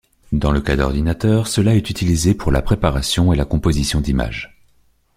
[0.31, 4.57] Dans le cas d'ordinateurs cela est utilisé pour la préparation et la composition d'image.